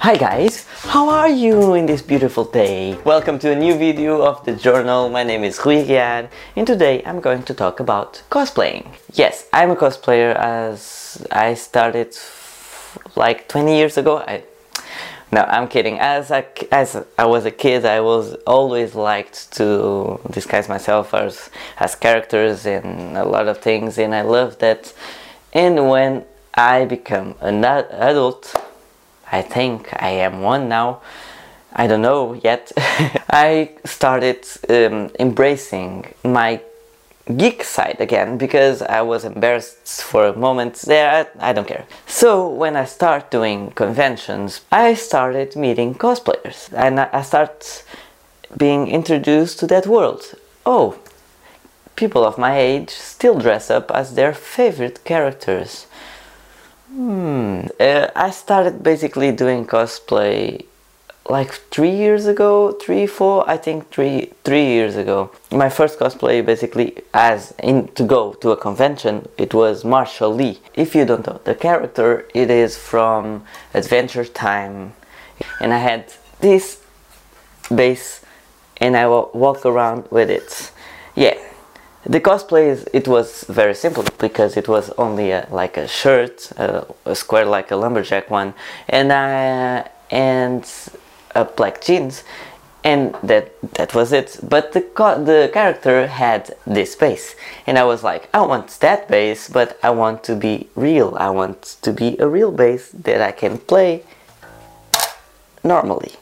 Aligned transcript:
Hi 0.00 0.16
guys, 0.16 0.64
how 0.84 1.08
are 1.08 1.28
you 1.28 1.74
in 1.74 1.86
this 1.86 2.02
beautiful 2.02 2.44
day? 2.44 2.96
Welcome 3.04 3.40
to 3.40 3.50
a 3.50 3.56
new 3.56 3.76
video 3.76 4.22
of 4.22 4.44
the 4.44 4.54
journal. 4.54 5.08
My 5.08 5.24
name 5.24 5.42
is 5.42 5.58
Rui 5.66 5.84
Riad 5.84 6.30
and 6.54 6.64
today 6.64 7.02
I'm 7.04 7.18
going 7.18 7.42
to 7.42 7.52
talk 7.52 7.80
about 7.80 8.22
cosplaying. 8.30 8.86
Yes, 9.14 9.48
I'm 9.52 9.72
a 9.72 9.76
cosplayer 9.76 10.36
as 10.36 11.26
I 11.32 11.54
started 11.54 12.16
like 13.16 13.48
20 13.48 13.76
years 13.76 13.98
ago. 13.98 14.18
I, 14.18 14.44
no, 15.32 15.42
I'm 15.42 15.66
kidding. 15.66 15.98
As 15.98 16.30
I, 16.30 16.46
as 16.70 17.04
I 17.18 17.26
was 17.26 17.44
a 17.44 17.50
kid, 17.50 17.84
I 17.84 18.00
was 18.00 18.34
always 18.46 18.94
liked 18.94 19.52
to 19.54 20.20
disguise 20.30 20.68
myself 20.68 21.12
as, 21.12 21.50
as 21.76 21.96
characters 21.96 22.66
in 22.66 23.16
a 23.16 23.24
lot 23.24 23.48
of 23.48 23.58
things 23.58 23.98
and 23.98 24.14
I 24.14 24.22
love 24.22 24.60
that. 24.60 24.94
And 25.52 25.90
when 25.90 26.24
I 26.54 26.84
become 26.84 27.34
an 27.40 27.64
adult, 27.64 28.54
I 29.30 29.42
think 29.42 29.88
I 29.98 30.10
am 30.10 30.40
one 30.40 30.68
now. 30.68 31.00
I 31.72 31.86
don't 31.86 32.02
know 32.02 32.32
yet. 32.32 32.72
I 33.30 33.70
started 33.84 34.46
um, 34.68 35.10
embracing 35.18 36.12
my 36.24 36.60
geek 37.36 37.62
side 37.62 37.96
again 38.00 38.38
because 38.38 38.80
I 38.80 39.02
was 39.02 39.24
embarrassed 39.24 40.02
for 40.02 40.26
a 40.26 40.36
moment 40.36 40.76
there. 40.82 41.28
I, 41.40 41.50
I 41.50 41.52
don't 41.52 41.68
care. 41.68 41.84
So 42.06 42.48
when 42.48 42.74
I 42.76 42.84
start 42.84 43.30
doing 43.30 43.70
conventions, 43.72 44.62
I 44.72 44.94
started 44.94 45.54
meeting 45.54 45.94
cosplayers 45.94 46.72
and 46.72 47.00
I, 47.00 47.08
I 47.12 47.22
start 47.22 47.84
being 48.56 48.88
introduced 48.88 49.58
to 49.60 49.66
that 49.66 49.86
world. 49.86 50.34
Oh, 50.64 50.98
people 51.96 52.24
of 52.24 52.38
my 52.38 52.56
age 52.58 52.90
still 52.90 53.38
dress 53.38 53.70
up 53.70 53.90
as 53.90 54.14
their 54.14 54.32
favorite 54.32 55.04
characters. 55.04 55.86
Hmm. 56.90 57.66
Uh, 57.78 58.08
I 58.16 58.30
started 58.30 58.82
basically 58.82 59.30
doing 59.32 59.66
cosplay 59.66 60.64
like 61.28 61.52
three 61.70 61.94
years 61.94 62.26
ago, 62.26 62.72
three, 62.72 63.06
four, 63.06 63.48
I 63.48 63.58
think 63.58 63.90
three, 63.90 64.32
three 64.44 64.64
years 64.64 64.96
ago. 64.96 65.30
My 65.52 65.68
first 65.68 65.98
cosplay 65.98 66.44
basically 66.44 66.96
as 67.12 67.52
in 67.62 67.88
to 67.88 68.04
go 68.04 68.32
to 68.34 68.52
a 68.52 68.56
convention, 68.56 69.28
it 69.36 69.52
was 69.52 69.84
Marshall 69.84 70.34
Lee. 70.34 70.60
If 70.74 70.94
you 70.94 71.04
don't 71.04 71.26
know 71.26 71.40
the 71.44 71.54
character, 71.54 72.26
it 72.32 72.50
is 72.50 72.78
from 72.78 73.44
Adventure 73.74 74.24
Time. 74.24 74.94
And 75.60 75.74
I 75.74 75.78
had 75.78 76.12
this 76.40 76.82
bass 77.74 78.24
and 78.78 78.96
I 78.96 79.06
will 79.06 79.30
walk 79.34 79.66
around 79.66 80.08
with 80.10 80.30
it. 80.30 80.72
Yeah, 81.14 81.36
the 82.08 82.20
cosplay 82.20 82.68
is, 82.68 82.88
it 82.92 83.06
was 83.06 83.44
very 83.48 83.74
simple 83.74 84.04
because 84.18 84.56
it 84.56 84.66
was 84.66 84.90
only 84.96 85.30
a, 85.30 85.46
like 85.50 85.76
a 85.76 85.86
shirt, 85.86 86.50
a, 86.56 86.86
a, 87.04 87.14
square 87.14 87.44
like 87.44 87.70
a 87.70 87.76
lumberjack 87.76 88.30
one, 88.30 88.54
and 88.88 89.12
I, 89.12 89.90
and 90.10 90.64
a 91.34 91.44
black 91.44 91.82
jeans, 91.82 92.24
and 92.82 93.14
that 93.22 93.52
that 93.74 93.94
was 93.94 94.12
it. 94.12 94.40
But 94.42 94.72
the 94.72 94.80
the 94.80 95.50
character 95.52 96.06
had 96.06 96.56
this 96.66 96.96
bass, 96.96 97.34
and 97.66 97.78
I 97.78 97.84
was 97.84 98.02
like, 98.02 98.30
I 98.32 98.40
want 98.40 98.68
that 98.80 99.08
bass, 99.08 99.50
but 99.50 99.78
I 99.82 99.90
want 99.90 100.24
to 100.24 100.34
be 100.34 100.68
real. 100.74 101.14
I 101.18 101.28
want 101.28 101.76
to 101.82 101.92
be 101.92 102.16
a 102.18 102.26
real 102.26 102.52
bass 102.52 102.90
that 102.90 103.20
I 103.20 103.32
can 103.32 103.58
play 103.58 104.02
normally 105.62 106.14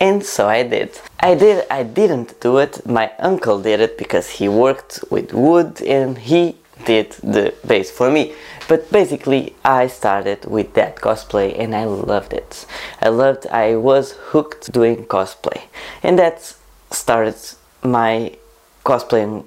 and 0.00 0.24
so 0.24 0.48
I 0.48 0.62
did. 0.62 0.98
I 1.20 1.34
did 1.34 1.66
I 1.70 1.82
didn't 1.82 2.40
do 2.40 2.58
it. 2.58 2.86
My 2.86 3.12
uncle 3.18 3.60
did 3.60 3.80
it 3.80 3.98
because 3.98 4.30
he 4.30 4.48
worked 4.48 5.04
with 5.10 5.32
wood 5.34 5.82
and 5.82 6.16
he 6.16 6.56
did 6.86 7.12
the 7.22 7.54
bass 7.66 7.90
for 7.90 8.10
me. 8.10 8.34
But 8.66 8.90
basically 8.90 9.54
I 9.64 9.88
started 9.88 10.46
with 10.46 10.74
that 10.74 10.96
cosplay 10.96 11.58
and 11.58 11.74
I 11.74 11.84
loved 11.84 12.32
it. 12.32 12.66
I 13.02 13.08
loved 13.08 13.46
I 13.48 13.76
was 13.76 14.12
hooked 14.30 14.72
doing 14.72 15.04
cosplay. 15.04 15.60
And 16.02 16.18
that 16.18 16.54
started 16.90 17.36
my 17.82 18.36
cosplaying 18.84 19.44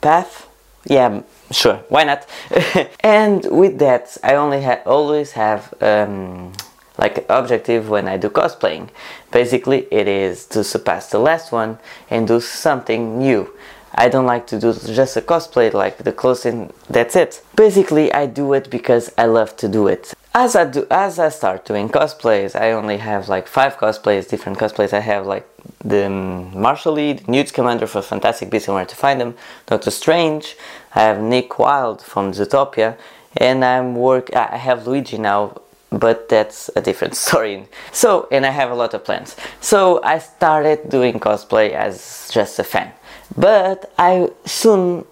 path. 0.00 0.46
Yeah, 0.84 1.22
sure, 1.50 1.80
why 1.88 2.04
not? 2.04 2.26
and 3.00 3.44
with 3.50 3.78
that 3.80 4.16
I 4.22 4.34
only 4.36 4.62
ha 4.62 4.78
always 4.86 5.32
have 5.32 5.74
um, 5.80 6.52
like 6.98 7.24
objective 7.28 7.88
when 7.88 8.08
I 8.08 8.16
do 8.16 8.28
cosplaying. 8.28 8.90
Basically, 9.30 9.86
it 9.90 10.08
is 10.08 10.44
to 10.46 10.62
surpass 10.64 11.10
the 11.10 11.18
last 11.18 11.52
one 11.52 11.78
and 12.10 12.28
do 12.28 12.40
something 12.40 13.18
new. 13.18 13.50
I 13.94 14.08
don't 14.08 14.26
like 14.26 14.46
to 14.48 14.60
do 14.60 14.72
just 14.72 15.16
a 15.16 15.22
cosplay 15.22 15.72
like 15.72 15.98
the 15.98 16.12
closing, 16.12 16.72
that's 16.88 17.16
it. 17.16 17.42
Basically, 17.56 18.12
I 18.12 18.26
do 18.26 18.52
it 18.52 18.70
because 18.70 19.12
I 19.16 19.24
love 19.26 19.56
to 19.56 19.68
do 19.68 19.88
it. 19.88 20.12
As 20.34 20.54
I 20.54 20.66
do, 20.66 20.86
as 20.90 21.18
I 21.18 21.30
start 21.30 21.64
doing 21.64 21.88
cosplays, 21.88 22.54
I 22.54 22.72
only 22.72 22.98
have 22.98 23.28
like 23.28 23.48
five 23.48 23.76
cosplays, 23.76 24.28
different 24.28 24.58
cosplays. 24.58 24.92
I 24.92 25.00
have 25.00 25.26
like 25.26 25.48
the 25.82 26.06
um, 26.06 26.94
Lee, 26.94 27.18
Newt 27.26 27.48
Scamander 27.48 27.86
for 27.86 28.02
Fantastic 28.02 28.50
Beasts 28.50 28.68
and 28.68 28.74
Where 28.76 28.84
to 28.84 28.94
Find 28.94 29.20
Them, 29.20 29.34
Doctor 29.66 29.90
Strange. 29.90 30.56
I 30.94 31.00
have 31.00 31.20
Nick 31.20 31.58
Wilde 31.58 32.02
from 32.02 32.32
Zootopia, 32.32 32.96
and 33.36 33.64
I'm 33.64 33.96
work. 33.96 34.32
I 34.34 34.58
have 34.58 34.86
Luigi 34.86 35.18
now 35.18 35.60
but 35.90 36.28
that's 36.28 36.70
a 36.76 36.82
different 36.82 37.14
story. 37.26 37.66
So, 37.92 38.28
and 38.30 38.44
I 38.46 38.50
have 38.50 38.70
a 38.70 38.74
lot 38.74 38.94
of 38.94 39.04
plans. 39.04 39.36
So 39.60 40.00
I 40.02 40.18
started 40.18 40.88
doing 40.90 41.20
cosplay 41.20 41.72
as 41.72 42.30
just 42.32 42.58
a 42.58 42.64
fan, 42.64 42.92
but 43.36 43.92
I 43.98 44.30
soon 44.44 45.04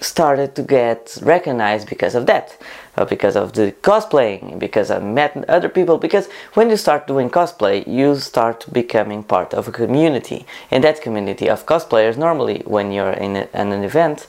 started 0.00 0.54
to 0.54 0.62
get 0.62 1.16
recognized 1.22 1.88
because 1.88 2.14
of 2.14 2.26
that, 2.26 2.56
uh, 2.96 3.04
because 3.04 3.36
of 3.36 3.54
the 3.54 3.72
cosplaying, 3.82 4.58
because 4.58 4.90
I 4.90 4.98
met 4.98 5.48
other 5.48 5.68
people. 5.68 5.98
Because 5.98 6.28
when 6.54 6.70
you 6.70 6.76
start 6.76 7.06
doing 7.06 7.30
cosplay, 7.30 7.86
you 7.86 8.16
start 8.16 8.66
becoming 8.72 9.22
part 9.22 9.54
of 9.54 9.68
a 9.68 9.72
community, 9.72 10.46
and 10.70 10.84
that 10.84 11.00
community 11.00 11.48
of 11.48 11.66
cosplayers. 11.66 12.16
Normally, 12.16 12.62
when 12.66 12.92
you're 12.92 13.12
in, 13.12 13.36
an 13.36 13.84
event, 13.84 14.26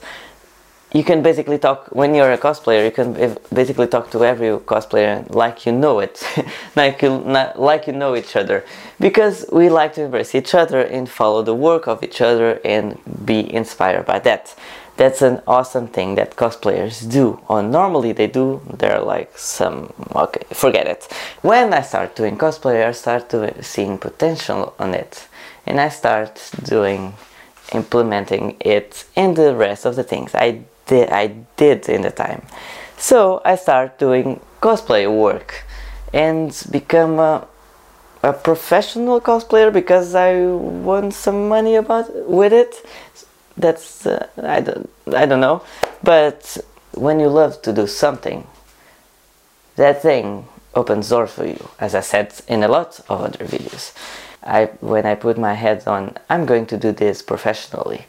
you 0.92 1.02
can 1.04 1.22
basically 1.22 1.58
talk 1.58 1.88
when 1.88 2.14
you're 2.14 2.32
a 2.32 2.38
cosplayer 2.38 2.84
you 2.84 2.90
can 2.90 3.36
basically 3.52 3.86
talk 3.86 4.10
to 4.10 4.24
every 4.24 4.48
cosplayer 4.60 5.28
like 5.34 5.66
you 5.66 5.72
know 5.72 5.98
it 5.98 6.22
like 6.76 7.02
you 7.02 7.10
like 7.56 7.86
you 7.86 7.92
know 7.92 8.14
each 8.14 8.36
other. 8.36 8.64
Because 9.00 9.46
we 9.52 9.68
like 9.68 9.94
to 9.94 10.04
embrace 10.04 10.34
each 10.34 10.54
other 10.54 10.80
and 10.80 11.08
follow 11.08 11.42
the 11.42 11.54
work 11.54 11.86
of 11.86 12.02
each 12.02 12.20
other 12.20 12.60
and 12.64 12.98
be 13.24 13.52
inspired 13.52 14.06
by 14.06 14.18
that. 14.20 14.54
That's 14.96 15.20
an 15.20 15.42
awesome 15.46 15.88
thing 15.88 16.14
that 16.14 16.36
cosplayers 16.36 17.10
do 17.10 17.40
or 17.48 17.62
normally 17.62 18.12
they 18.12 18.28
do. 18.28 18.62
They're 18.72 19.00
like 19.00 19.36
some 19.36 19.92
okay 20.14 20.44
forget 20.52 20.86
it. 20.86 21.04
When 21.42 21.74
i 21.74 21.82
start 21.82 22.16
doing 22.16 22.38
cosplay 22.38 22.86
i 22.86 22.92
start 22.92 23.28
to 23.30 23.62
seeing 23.62 23.98
potential 23.98 24.74
on 24.78 24.94
it. 24.94 25.28
And 25.66 25.80
i 25.80 25.88
start 25.88 26.50
doing 26.62 27.14
implementing 27.72 28.56
it 28.60 29.04
in 29.16 29.34
the 29.34 29.54
rest 29.54 29.84
of 29.84 29.96
the 29.96 30.04
things 30.04 30.32
i 30.36 30.62
did 30.86 31.10
I 31.10 31.28
did 31.56 31.88
in 31.88 32.02
the 32.02 32.10
time. 32.10 32.42
So 32.98 33.42
I 33.44 33.56
start 33.56 33.98
doing 33.98 34.40
cosplay 34.60 35.06
work 35.10 35.64
and 36.12 36.50
become 36.70 37.18
a, 37.18 37.46
a 38.22 38.32
professional 38.32 39.20
cosplayer 39.20 39.72
because 39.72 40.14
I 40.14 40.40
won 40.40 41.10
some 41.10 41.48
money 41.48 41.76
about 41.76 42.28
with 42.28 42.52
it. 42.52 42.74
That's 43.56 44.06
uh, 44.06 44.26
I 44.42 44.60
don't 44.60 44.88
I 45.14 45.26
don't 45.26 45.40
know, 45.40 45.62
but 46.02 46.58
when 46.92 47.20
you 47.20 47.28
love 47.28 47.62
to 47.62 47.72
do 47.72 47.86
something, 47.86 48.46
that 49.76 50.02
thing 50.02 50.46
opens 50.74 51.08
doors 51.08 51.32
for 51.32 51.46
you. 51.46 51.68
As 51.78 51.94
I 51.94 52.00
said 52.00 52.34
in 52.48 52.62
a 52.62 52.68
lot 52.68 53.00
of 53.08 53.20
other 53.22 53.44
videos, 53.44 53.92
I 54.42 54.66
when 54.80 55.06
I 55.06 55.14
put 55.14 55.38
my 55.38 55.54
head 55.54 55.86
on, 55.86 56.16
I'm 56.28 56.46
going 56.46 56.66
to 56.66 56.76
do 56.76 56.92
this 56.92 57.22
professionally. 57.22 58.06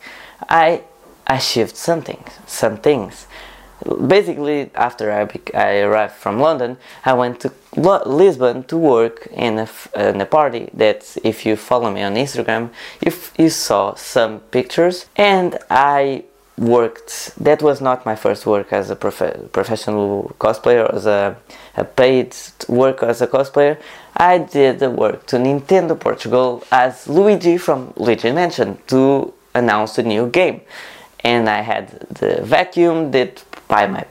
I 0.49 0.83
achieved 1.27 1.75
something, 1.75 2.23
some 2.45 2.77
things. 2.77 3.27
Basically, 4.07 4.71
after 4.73 5.11
I, 5.11 5.27
I 5.53 5.79
arrived 5.81 6.15
from 6.15 6.39
London, 6.39 6.77
I 7.05 7.13
went 7.13 7.39
to 7.41 7.51
Lisbon 7.75 8.63
to 8.63 8.77
work 8.77 9.27
in 9.31 9.59
a, 9.59 9.69
in 9.95 10.19
a 10.19 10.25
party 10.25 10.69
that, 10.73 11.15
if 11.23 11.45
you 11.45 11.55
follow 11.55 11.91
me 11.91 12.01
on 12.01 12.15
Instagram, 12.15 12.71
if 13.01 13.33
you 13.37 13.49
saw 13.49 13.93
some 13.93 14.39
pictures, 14.39 15.05
and 15.15 15.59
I 15.69 16.23
worked. 16.57 17.33
That 17.39 17.61
was 17.61 17.81
not 17.81 18.03
my 18.03 18.15
first 18.15 18.47
work 18.47 18.73
as 18.73 18.89
a 18.89 18.95
prof- 18.95 19.51
professional 19.51 20.35
cosplayer, 20.39 20.91
as 20.91 21.05
a, 21.05 21.37
a 21.75 21.83
paid 21.83 22.35
work 22.67 23.03
as 23.03 23.21
a 23.21 23.27
cosplayer. 23.27 23.79
I 24.15 24.39
did 24.39 24.79
the 24.79 24.89
work 24.89 25.27
to 25.27 25.37
Nintendo 25.37 25.99
Portugal 25.99 26.63
as 26.71 27.07
Luigi 27.07 27.57
from 27.57 27.93
Luigi 27.95 28.31
Mansion 28.31 28.79
to 28.87 29.33
announce 29.53 29.99
a 29.99 30.03
new 30.03 30.27
game 30.29 30.61
and 31.27 31.49
I 31.49 31.61
had 31.71 31.85
the 32.21 32.31
vacuum 32.41 33.11
did 33.11 33.41
by 33.67 33.83
my 33.95 34.03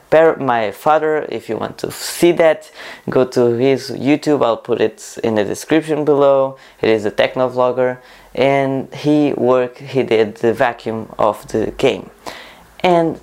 my 0.53 0.71
father. 0.71 1.13
If 1.37 1.49
you 1.49 1.57
want 1.63 1.75
to 1.83 1.89
see 1.91 2.31
that, 2.43 2.71
go 3.09 3.21
to 3.37 3.41
his 3.67 3.81
YouTube. 4.09 4.39
I'll 4.45 4.63
put 4.71 4.79
it 4.89 4.99
in 5.23 5.33
the 5.39 5.45
description 5.53 6.05
below. 6.05 6.57
It 6.81 6.89
is 6.97 7.05
a 7.05 7.13
techno 7.21 7.49
vlogger, 7.49 7.91
and 8.35 8.93
he 8.93 9.33
worked. 9.33 9.79
He 9.93 10.03
did 10.03 10.27
the 10.45 10.53
vacuum 10.53 10.99
of 11.17 11.35
the 11.51 11.61
game, 11.85 12.05
and 12.95 13.19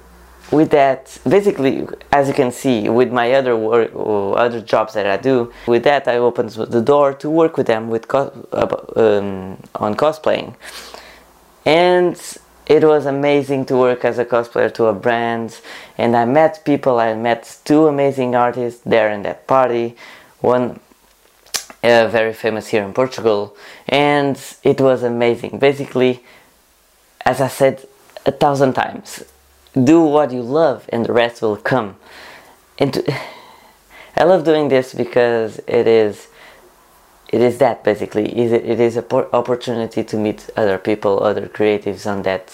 with 0.51 0.71
that 0.71 1.03
basically 1.37 1.87
as 2.19 2.29
you 2.29 2.35
can 2.35 2.51
see 2.63 2.89
with 2.89 3.11
my 3.21 3.33
other 3.39 3.57
work 3.57 3.91
or 3.95 4.39
other 4.39 4.61
jobs 4.61 4.93
that 4.93 5.07
i 5.07 5.17
do 5.17 5.51
with 5.67 5.83
that 5.85 6.07
i 6.07 6.17
opened 6.19 6.51
the 6.77 6.83
door 6.83 7.15
to 7.15 7.31
work 7.31 7.57
with 7.57 7.67
them 7.67 7.89
with 7.89 8.05
um, 8.15 9.57
on 9.85 9.95
cosplaying 10.03 10.55
and 11.65 12.37
it 12.67 12.83
was 12.83 13.07
amazing 13.07 13.65
to 13.67 13.77
work 13.77 14.05
as 14.05 14.19
a 14.19 14.25
cosplayer 14.25 14.73
to 14.73 14.87
a 14.87 14.93
brand 14.93 15.61
and 15.99 16.17
i 16.17 16.25
met 16.25 16.65
people 16.65 16.99
i 16.99 17.15
met 17.15 17.59
two 17.65 17.87
amazing 17.87 18.35
artists 18.35 18.81
there 18.85 19.11
in 19.11 19.23
that 19.23 19.47
party 19.47 19.95
one 20.41 20.81
uh, 21.83 22.09
very 22.09 22.33
famous 22.33 22.69
here 22.69 22.83
in 22.83 22.95
portugal 22.95 23.55
and 23.89 24.57
it 24.63 24.81
was 24.81 25.03
amazing. 25.03 25.59
Basically 25.59 26.23
as 27.25 27.41
i 27.41 27.49
said 27.49 27.87
a 28.25 28.33
thousand 28.33 28.73
times 28.73 29.25
do 29.83 30.03
what 30.03 30.31
you 30.31 30.41
love 30.41 30.89
and 30.93 31.05
the 31.05 31.13
rest 31.13 31.43
will 31.43 31.57
come. 31.57 31.97
And 32.79 33.05
i 34.17 34.25
love 34.25 34.45
doing 34.45 34.69
this 34.69 34.95
because 34.95 35.59
it 35.67 35.87
is 35.87 36.29
it 37.35 37.41
is 37.41 37.59
that 37.59 37.83
basically 37.83 38.27
it 38.39 38.81
is 38.81 38.97
an 38.97 39.05
opportunity 39.33 40.05
to 40.05 40.17
meet 40.17 40.49
other 40.57 40.79
people 40.79 41.13
other 41.31 41.47
creatives 41.49 42.07
on 42.13 42.23
that 42.23 42.45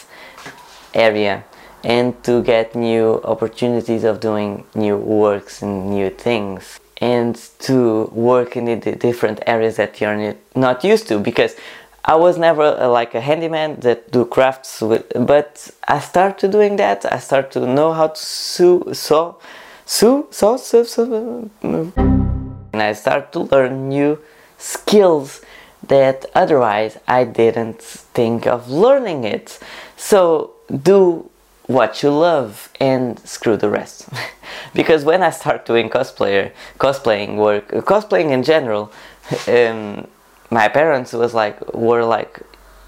area 0.94 1.44
and 1.84 2.08
to 2.24 2.42
get 2.42 2.74
new 2.74 3.20
opportunities 3.24 4.04
of 4.04 4.20
doing 4.20 4.64
new 4.74 4.96
works 4.96 5.60
and 5.62 5.90
new 5.90 6.08
things 6.08 6.80
and 6.96 7.34
to 7.58 8.04
work 8.30 8.56
in 8.56 8.64
the 8.64 8.92
different 9.08 9.38
areas 9.46 9.76
that 9.76 10.00
you're 10.00 10.34
not 10.54 10.82
used 10.82 11.06
to 11.08 11.18
because 11.18 11.56
I 12.02 12.16
was 12.16 12.38
never 12.38 12.62
uh, 12.62 12.88
like 12.88 13.14
a 13.14 13.20
handyman 13.20 13.80
that 13.80 14.10
do 14.10 14.24
crafts 14.24 14.80
with, 14.80 15.04
but 15.14 15.70
I 15.86 15.98
started 16.00 16.50
doing 16.50 16.76
that. 16.76 17.04
I 17.12 17.18
start 17.18 17.50
to 17.52 17.60
know 17.66 17.92
how 17.92 18.08
to 18.08 18.20
sew, 18.20 18.92
sew, 18.92 19.36
sew, 19.84 20.26
sew, 20.30 20.56
sew, 20.56 20.82
sew, 20.84 21.50
and 21.62 22.82
I 22.82 22.94
start 22.94 23.32
to 23.32 23.40
learn 23.40 23.90
new 23.90 24.18
skills 24.60 25.40
that 25.88 26.26
otherwise 26.34 26.98
I 27.08 27.24
didn't 27.24 27.80
think 27.80 28.46
of 28.46 28.70
learning 28.70 29.24
it. 29.24 29.58
So 29.96 30.52
do 30.70 31.28
what 31.66 32.02
you 32.02 32.10
love 32.10 32.68
and 32.80 33.18
screw 33.20 33.56
the 33.56 33.70
rest. 33.70 34.08
because 34.74 35.04
when 35.04 35.22
I 35.22 35.30
start 35.30 35.66
doing 35.66 35.88
cosplayer, 35.88 36.52
cosplaying 36.78 37.36
work, 37.36 37.68
cosplaying 37.70 38.30
in 38.30 38.42
general, 38.42 38.92
um, 39.48 40.06
my 40.50 40.68
parents 40.68 41.12
was 41.12 41.32
like 41.32 41.74
were 41.74 42.04
like 42.04 42.40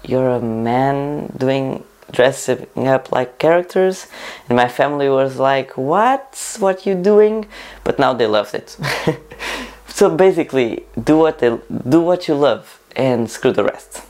you're 0.03 0.29
a 0.29 0.41
man 0.41 1.27
doing 1.37 1.83
dressing 2.11 2.87
up 2.87 3.11
like 3.11 3.39
characters 3.39 4.07
and 4.47 4.55
my 4.55 4.67
family 4.67 5.09
was 5.09 5.37
like 5.37 5.75
what 5.77 6.57
what 6.59 6.85
you 6.85 6.93
doing 6.93 7.45
but 7.83 7.97
now 7.97 8.13
they 8.13 8.27
loved 8.27 8.53
it 8.53 8.77
so 10.03 10.09
basically 10.15 10.83
do 11.01 11.17
what 11.17 11.39
do 11.39 12.01
what 12.01 12.27
you 12.27 12.35
love 12.35 12.79
and 12.95 13.29
screw 13.29 13.53
the 13.53 13.63
rest 13.63 14.01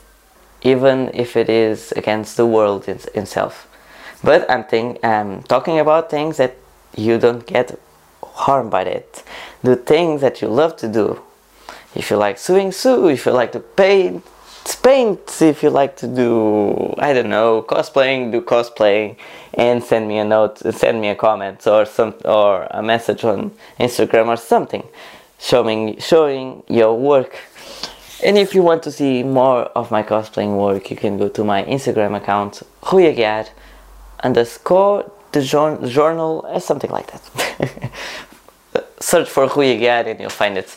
even 0.62 1.10
if 1.14 1.36
it 1.36 1.48
is 1.48 1.92
against 1.92 2.36
the 2.36 2.46
world 2.46 2.88
itself 2.88 3.68
but 4.22 4.40
i'm 4.50 4.64
think 4.64 5.00
talking 5.54 5.78
about 5.78 6.10
things 6.10 6.36
that 6.36 6.56
you 6.96 7.18
don't 7.18 7.46
get 7.46 7.78
harmed 8.44 8.70
by 8.70 8.82
it 8.82 9.22
do 9.62 9.76
things 9.76 10.20
that 10.20 10.42
you 10.42 10.48
love 10.48 10.76
to 10.76 10.88
do 10.88 11.06
if 11.94 12.10
you 12.10 12.16
like 12.16 12.38
sewing, 12.38 12.72
sew. 12.72 13.06
If 13.06 13.24
you 13.26 13.32
like 13.32 13.52
to 13.52 13.60
paint, 13.60 14.24
paint. 14.82 15.40
If 15.40 15.62
you 15.62 15.70
like 15.70 15.96
to 15.98 16.08
do, 16.08 16.94
I 16.98 17.12
don't 17.12 17.28
know, 17.28 17.62
cosplaying, 17.62 18.32
do 18.32 18.40
cosplaying. 18.40 19.16
And 19.54 19.82
send 19.82 20.08
me 20.08 20.18
a 20.18 20.24
note, 20.24 20.58
send 20.74 21.00
me 21.00 21.08
a 21.08 21.14
comment 21.14 21.66
or 21.66 21.84
some 21.84 22.14
or 22.24 22.66
a 22.70 22.82
message 22.82 23.24
on 23.24 23.52
Instagram 23.78 24.26
or 24.26 24.36
something, 24.36 24.82
showing 25.44 25.98
showing 26.00 26.62
your 26.68 26.94
work. 26.98 27.32
And 28.24 28.38
if 28.38 28.54
you 28.54 28.62
want 28.62 28.82
to 28.84 28.92
see 28.92 29.22
more 29.22 29.64
of 29.80 29.90
my 29.90 30.02
cosplaying 30.02 30.56
work, 30.56 30.90
you 30.90 30.96
can 30.96 31.18
go 31.18 31.28
to 31.28 31.44
my 31.44 31.62
Instagram 31.64 32.16
account, 32.16 32.62
Rui 32.90 33.44
underscore 34.22 35.10
the 35.32 35.42
journal, 35.42 36.46
or 36.48 36.60
something 36.60 36.90
like 36.90 37.08
that. 37.12 37.90
Search 39.00 39.28
for 39.28 39.46
Rui 39.48 39.86
and 39.86 40.20
you'll 40.20 40.30
find 40.30 40.56
it 40.56 40.74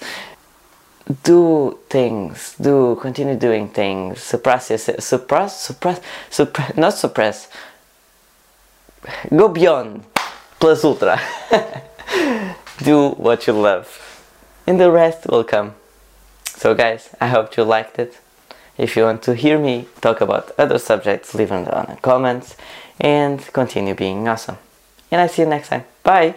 do 1.23 1.79
things, 1.89 2.55
do 2.59 2.97
continue 2.99 3.35
doing 3.35 3.69
things, 3.69 4.21
suppress 4.21 4.69
yourself, 4.69 4.99
suppress, 5.01 5.61
suppress, 5.61 6.01
suppress, 6.29 6.75
not 6.75 6.93
suppress, 6.93 7.49
go 9.33 9.47
beyond, 9.47 10.03
plus 10.59 10.83
ultra. 10.83 11.19
do 12.79 13.09
what 13.11 13.47
you 13.47 13.53
love, 13.53 13.87
and 14.67 14.79
the 14.79 14.91
rest 14.91 15.27
will 15.27 15.43
come. 15.43 15.73
So, 16.45 16.75
guys, 16.75 17.15
I 17.19 17.27
hope 17.27 17.55
you 17.57 17.63
liked 17.63 17.97
it. 17.97 18.19
If 18.77 18.95
you 18.95 19.03
want 19.03 19.23
to 19.23 19.33
hear 19.33 19.57
me 19.57 19.87
talk 20.01 20.21
about 20.21 20.51
other 20.57 20.77
subjects, 20.77 21.33
leave 21.33 21.49
them 21.49 21.63
down 21.63 21.85
in 21.85 21.95
the 21.95 22.01
comments 22.01 22.55
and 22.99 23.41
continue 23.53 23.95
being 23.95 24.27
awesome. 24.27 24.57
And 25.09 25.21
I 25.21 25.27
see 25.27 25.43
you 25.43 25.47
next 25.47 25.69
time. 25.69 25.85
Bye! 26.03 26.35